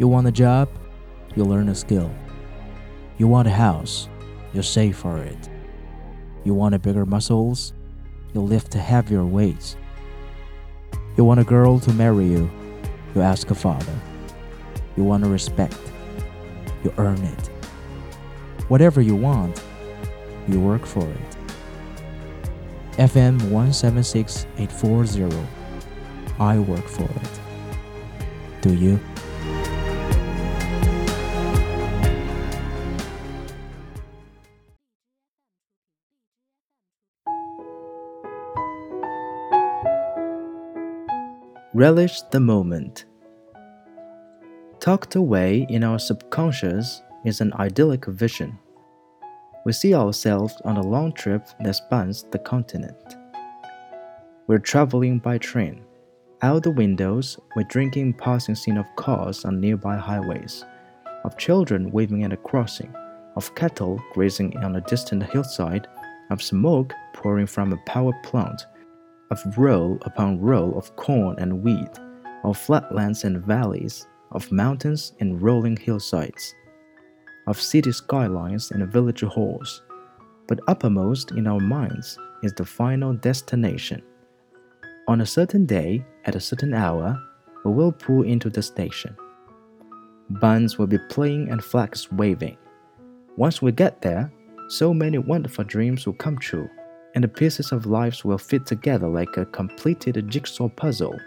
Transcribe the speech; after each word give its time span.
You 0.00 0.08
want 0.08 0.26
a 0.26 0.32
job? 0.32 0.70
You 1.36 1.44
learn 1.44 1.68
a 1.68 1.74
skill. 1.74 2.10
You 3.18 3.28
want 3.28 3.46
a 3.46 3.50
house? 3.50 4.08
You 4.54 4.62
save 4.62 4.96
for 4.96 5.18
it. 5.18 5.50
You 6.42 6.54
want 6.54 6.74
a 6.74 6.78
bigger 6.78 7.04
muscles? 7.04 7.74
You 8.32 8.40
lift 8.40 8.72
heavier 8.72 9.26
weights. 9.26 9.76
You 11.18 11.24
want 11.24 11.38
a 11.38 11.44
girl 11.44 11.78
to 11.80 11.92
marry 11.92 12.24
you? 12.24 12.50
You 13.14 13.20
ask 13.20 13.50
a 13.50 13.54
father. 13.54 13.92
You 14.96 15.04
want 15.04 15.22
a 15.22 15.28
respect? 15.28 15.76
You 16.82 16.94
earn 16.96 17.18
it. 17.18 17.50
Whatever 18.68 19.02
you 19.02 19.16
want, 19.16 19.62
you 20.48 20.60
work 20.60 20.86
for 20.86 21.06
it. 21.06 21.36
FM 22.92 23.50
176840. 23.50 25.46
I 26.38 26.58
work 26.58 26.88
for 26.88 27.04
it. 27.04 27.40
Do 28.62 28.72
you? 28.72 28.98
Relish 41.80 42.20
the 42.30 42.40
moment. 42.40 43.06
Tucked 44.80 45.14
away 45.14 45.66
in 45.70 45.82
our 45.82 45.98
subconscious 45.98 47.00
is 47.24 47.40
an 47.40 47.54
idyllic 47.54 48.04
vision. 48.04 48.58
We 49.64 49.72
see 49.72 49.94
ourselves 49.94 50.60
on 50.66 50.76
a 50.76 50.86
long 50.86 51.14
trip 51.14 51.48
that 51.60 51.74
spans 51.74 52.26
the 52.32 52.38
continent. 52.38 53.16
We're 54.46 54.58
traveling 54.58 55.20
by 55.20 55.38
train. 55.38 55.82
Out 56.42 56.64
the 56.64 56.70
windows, 56.70 57.38
we're 57.56 57.62
drinking 57.62 58.12
passing 58.12 58.56
scene 58.56 58.76
of 58.76 58.94
cars 58.96 59.46
on 59.46 59.58
nearby 59.58 59.96
highways, 59.96 60.66
of 61.24 61.38
children 61.38 61.90
waving 61.90 62.24
at 62.24 62.34
a 62.34 62.36
crossing, 62.36 62.94
of 63.36 63.54
cattle 63.54 63.98
grazing 64.12 64.54
on 64.58 64.76
a 64.76 64.82
distant 64.82 65.22
hillside, 65.22 65.88
of 66.28 66.42
smoke 66.42 66.92
pouring 67.14 67.46
from 67.46 67.72
a 67.72 67.82
power 67.86 68.12
plant, 68.22 68.66
of 69.30 69.58
row 69.58 69.98
upon 70.02 70.40
row 70.40 70.72
of 70.72 70.94
corn 70.96 71.36
and 71.38 71.62
wheat, 71.62 71.98
of 72.44 72.58
flatlands 72.58 73.24
and 73.24 73.44
valleys, 73.44 74.06
of 74.32 74.50
mountains 74.50 75.12
and 75.20 75.40
rolling 75.40 75.76
hillsides, 75.76 76.54
of 77.46 77.60
city 77.60 77.92
skylines 77.92 78.70
and 78.70 78.92
village 78.92 79.22
halls. 79.22 79.82
But 80.48 80.60
uppermost 80.66 81.32
in 81.32 81.46
our 81.46 81.60
minds 81.60 82.18
is 82.42 82.52
the 82.54 82.64
final 82.64 83.12
destination. 83.14 84.02
On 85.06 85.20
a 85.20 85.26
certain 85.26 85.64
day, 85.66 86.04
at 86.24 86.34
a 86.34 86.40
certain 86.40 86.74
hour, 86.74 87.18
we 87.64 87.72
will 87.72 87.92
pull 87.92 88.22
into 88.22 88.50
the 88.50 88.62
station. 88.62 89.16
Bands 90.30 90.78
will 90.78 90.86
be 90.86 90.98
playing 91.08 91.50
and 91.50 91.62
flags 91.62 92.10
waving. 92.12 92.56
Once 93.36 93.62
we 93.62 93.72
get 93.72 94.02
there, 94.02 94.32
so 94.68 94.94
many 94.94 95.18
wonderful 95.18 95.64
dreams 95.64 96.06
will 96.06 96.14
come 96.14 96.38
true, 96.38 96.68
and 97.14 97.24
the 97.24 97.28
pieces 97.28 97.72
of 97.72 97.86
lives 97.86 98.24
will 98.24 98.38
fit 98.38 98.66
together 98.66 99.08
like 99.08 99.36
a 99.36 99.46
completed 99.46 100.28
jigsaw 100.28 100.68
puzzle. 100.68 101.18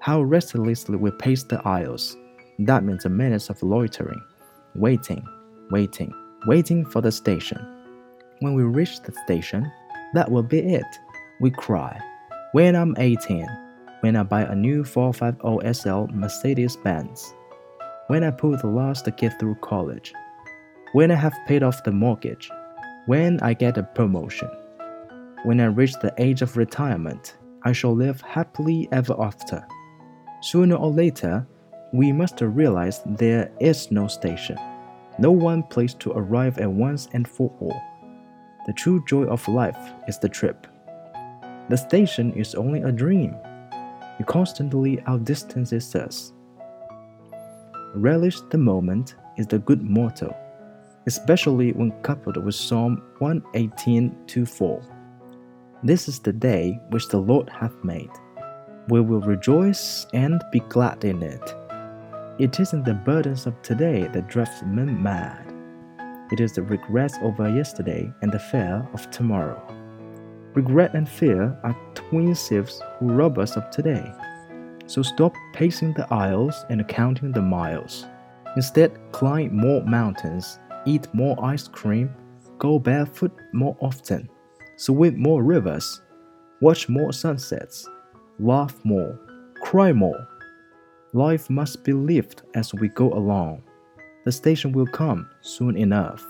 How 0.00 0.22
restlessly 0.22 0.96
we 0.96 1.10
pace 1.10 1.42
the 1.42 1.60
aisles. 1.66 2.16
That 2.58 2.84
means 2.84 3.04
a 3.04 3.08
minutes 3.08 3.50
of 3.50 3.62
loitering, 3.62 4.20
waiting, 4.74 5.24
waiting, 5.70 6.12
waiting 6.46 6.84
for 6.84 7.00
the 7.00 7.12
station. 7.12 7.58
When 8.40 8.54
we 8.54 8.62
reach 8.62 9.00
the 9.02 9.12
station, 9.24 9.70
that 10.14 10.30
will 10.30 10.42
be 10.42 10.60
it. 10.60 10.86
We 11.40 11.50
cry. 11.50 11.98
When 12.52 12.74
I'm 12.74 12.94
18, 12.98 13.46
when 14.00 14.16
I 14.16 14.22
buy 14.22 14.42
a 14.42 14.54
new 14.54 14.84
450 14.84 15.72
SL 15.72 16.06
Mercedes 16.12 16.76
Benz, 16.76 17.32
when 18.08 18.24
I 18.24 18.30
pull 18.30 18.56
the 18.56 18.66
last 18.66 19.08
kid 19.16 19.38
through 19.38 19.56
college, 19.56 20.12
when 20.92 21.10
I 21.10 21.14
have 21.14 21.34
paid 21.46 21.62
off 21.62 21.84
the 21.84 21.92
mortgage, 21.92 22.50
when 23.10 23.40
I 23.40 23.54
get 23.54 23.76
a 23.76 23.82
promotion, 23.82 24.48
when 25.42 25.60
I 25.60 25.64
reach 25.64 25.94
the 25.94 26.14
age 26.16 26.42
of 26.42 26.56
retirement, 26.56 27.38
I 27.64 27.72
shall 27.72 27.92
live 27.92 28.20
happily 28.20 28.88
ever 28.92 29.16
after. 29.18 29.66
Sooner 30.42 30.76
or 30.76 30.92
later, 30.92 31.44
we 31.92 32.12
must 32.12 32.40
realize 32.40 33.02
there 33.04 33.50
is 33.58 33.90
no 33.90 34.06
station, 34.06 34.56
no 35.18 35.32
one 35.32 35.64
place 35.64 35.92
to 35.94 36.12
arrive 36.12 36.58
at 36.58 36.70
once 36.70 37.08
and 37.12 37.26
for 37.26 37.52
all. 37.58 37.82
The 38.68 38.74
true 38.74 39.02
joy 39.08 39.24
of 39.24 39.48
life 39.48 39.90
is 40.06 40.20
the 40.20 40.28
trip. 40.28 40.68
The 41.68 41.76
station 41.76 42.32
is 42.34 42.54
only 42.54 42.82
a 42.82 42.92
dream. 42.92 43.34
It 44.20 44.26
constantly 44.28 45.02
outdistances 45.08 45.96
us. 45.96 46.32
Relish 47.92 48.40
the 48.52 48.58
moment 48.58 49.16
is 49.36 49.48
the 49.48 49.58
good 49.58 49.82
motto, 49.82 50.32
especially 51.10 51.72
when 51.72 51.90
coupled 52.02 52.36
with 52.36 52.54
Psalm 52.54 53.02
118:4. 53.18 54.80
This 55.82 56.06
is 56.06 56.20
the 56.20 56.32
day 56.32 56.78
which 56.90 57.08
the 57.08 57.18
Lord 57.18 57.48
hath 57.50 57.74
made. 57.82 58.14
We 58.88 59.00
will 59.00 59.20
rejoice 59.20 60.06
and 60.14 60.40
be 60.52 60.60
glad 60.74 61.04
in 61.04 61.20
it. 61.20 61.46
It 62.38 62.60
isn't 62.60 62.84
the 62.84 62.94
burdens 62.94 63.48
of 63.48 63.60
today 63.60 64.08
that 64.12 64.28
drive 64.28 64.54
men 64.64 65.02
mad. 65.02 65.52
It 66.30 66.38
is 66.38 66.52
the 66.52 66.62
regrets 66.62 67.18
over 67.22 67.48
yesterday 67.48 68.12
and 68.22 68.30
the 68.30 68.38
fear 68.38 68.86
of 68.94 69.10
tomorrow. 69.10 69.60
Regret 70.54 70.94
and 70.94 71.08
fear 71.08 71.58
are 71.64 71.76
twin 71.94 72.36
thieves 72.36 72.80
who 72.98 73.14
rob 73.20 73.36
us 73.36 73.56
of 73.56 73.68
today. 73.70 74.06
So 74.86 75.02
stop 75.02 75.34
pacing 75.54 75.94
the 75.94 76.06
aisles 76.14 76.64
and 76.70 76.86
counting 76.86 77.32
the 77.32 77.42
miles. 77.42 78.06
Instead, 78.54 78.92
climb 79.10 79.56
more 79.56 79.82
mountains, 79.82 80.60
eat 80.86 81.12
more 81.12 81.36
ice 81.44 81.68
cream, 81.68 82.10
go 82.58 82.78
barefoot 82.78 83.32
more 83.52 83.76
often, 83.80 84.28
swim 84.76 85.20
more 85.20 85.42
rivers, 85.42 86.00
watch 86.60 86.88
more 86.88 87.12
sunsets, 87.12 87.88
laugh 88.38 88.74
more, 88.84 89.18
cry 89.62 89.92
more. 89.92 90.26
Life 91.12 91.50
must 91.50 91.84
be 91.84 91.92
lived 91.92 92.42
as 92.54 92.72
we 92.74 92.88
go 92.88 93.12
along. 93.12 93.62
The 94.24 94.32
station 94.32 94.72
will 94.72 94.86
come 94.86 95.28
soon 95.40 95.76
enough. 95.76 96.24